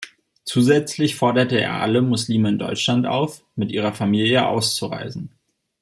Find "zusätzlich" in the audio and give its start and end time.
0.45-1.13